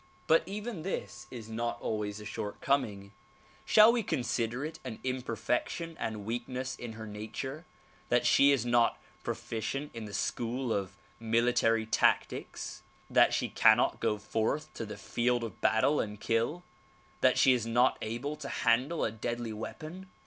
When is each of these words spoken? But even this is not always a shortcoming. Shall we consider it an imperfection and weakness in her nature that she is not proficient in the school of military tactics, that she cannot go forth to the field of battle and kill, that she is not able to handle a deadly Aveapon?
But 0.25 0.41
even 0.47 0.81
this 0.81 1.27
is 1.29 1.47
not 1.47 1.79
always 1.79 2.19
a 2.19 2.25
shortcoming. 2.25 3.11
Shall 3.65 3.91
we 3.91 4.01
consider 4.01 4.65
it 4.65 4.79
an 4.83 4.97
imperfection 5.03 5.95
and 5.99 6.25
weakness 6.25 6.75
in 6.75 6.93
her 6.93 7.05
nature 7.05 7.65
that 8.09 8.25
she 8.25 8.49
is 8.51 8.65
not 8.65 8.99
proficient 9.23 9.91
in 9.93 10.05
the 10.05 10.13
school 10.15 10.73
of 10.73 10.95
military 11.19 11.85
tactics, 11.85 12.81
that 13.11 13.31
she 13.31 13.47
cannot 13.47 13.99
go 13.99 14.17
forth 14.17 14.73
to 14.73 14.87
the 14.87 14.97
field 14.97 15.43
of 15.43 15.61
battle 15.61 15.99
and 15.99 16.19
kill, 16.19 16.63
that 17.19 17.37
she 17.37 17.53
is 17.53 17.67
not 17.67 17.99
able 18.01 18.35
to 18.37 18.49
handle 18.49 19.05
a 19.05 19.11
deadly 19.11 19.51
Aveapon? 19.51 20.07